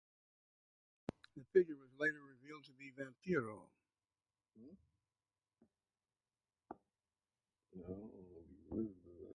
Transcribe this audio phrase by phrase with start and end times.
[1.35, 3.67] The figure was later revealed to be Vampiro.